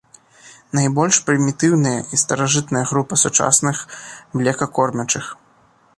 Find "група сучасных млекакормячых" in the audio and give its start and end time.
2.93-5.25